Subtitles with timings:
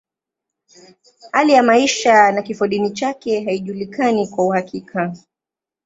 [1.31, 5.15] Hali ya maisha na kifodini chake haijulikani kwa uhakika.